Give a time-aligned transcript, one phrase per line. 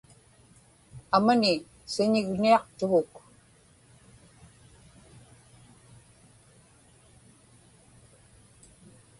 [1.17, 1.51] amani
[1.93, 3.13] siñigniaqtuguk